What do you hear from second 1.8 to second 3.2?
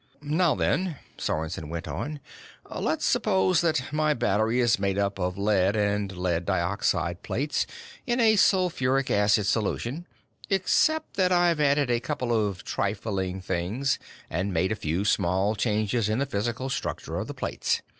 on, "let's